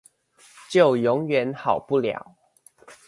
[0.67, 2.35] 就永遠好不了